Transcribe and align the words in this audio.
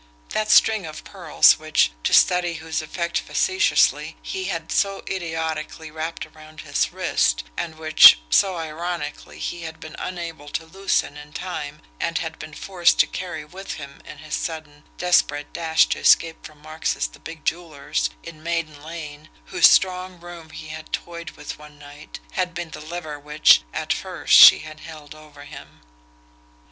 That 0.29 0.49
string 0.49 0.87
of 0.87 1.03
pearls, 1.03 1.59
which, 1.59 1.91
to 2.05 2.11
study 2.11 2.55
whose 2.55 2.81
effect 2.81 3.19
facetiously, 3.19 4.17
he 4.23 4.45
had 4.45 4.71
so 4.71 5.03
idiotically 5.07 5.91
wrapped 5.91 6.25
around 6.25 6.61
his 6.61 6.91
wrist, 6.91 7.43
and 7.55 7.77
which, 7.77 8.17
so 8.31 8.57
ironically, 8.57 9.37
he 9.37 9.61
had 9.61 9.79
been 9.79 9.95
unable 9.99 10.49
to 10.49 10.65
loosen 10.65 11.17
in 11.17 11.33
time 11.33 11.83
and 11.99 12.17
had 12.17 12.39
been 12.39 12.55
forced 12.55 12.97
to 13.01 13.05
carry 13.05 13.45
with 13.45 13.73
him 13.75 14.01
in 14.03 14.17
his 14.17 14.33
sudden, 14.33 14.85
desperate 14.97 15.53
dash 15.53 15.85
to 15.89 15.99
escape 15.99 16.43
from 16.43 16.63
Marx's 16.63 17.05
the 17.07 17.19
big 17.19 17.45
jeweler's, 17.45 18.09
in 18.23 18.41
Maiden 18.41 18.81
Lane, 18.81 19.29
whose 19.45 19.69
strong 19.69 20.19
room 20.19 20.49
he 20.49 20.69
had 20.69 20.91
toyed 20.91 21.29
with 21.37 21.59
one 21.59 21.77
night, 21.77 22.19
had 22.31 22.55
been 22.55 22.71
the 22.71 22.81
lever 22.81 23.19
which, 23.19 23.61
AT 23.71 23.93
FIRST, 23.93 24.33
she 24.33 24.59
had 24.61 24.79
held 24.79 25.13
over 25.13 25.43
him. 25.45 25.81